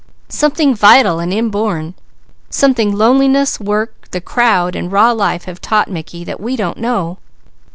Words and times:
Something 0.29 0.73
vital 0.73 1.19
and 1.19 1.31
inborn. 1.31 1.93
Something 2.49 2.91
loneliness, 2.91 3.59
work, 3.59 4.07
the 4.09 4.19
crowd, 4.19 4.75
and 4.75 4.91
raw 4.91 5.11
life 5.11 5.45
have 5.45 5.61
taught 5.61 5.91
Mickey, 5.91 6.23
that 6.23 6.41
we 6.41 6.55
don't 6.55 6.79
know. 6.79 7.19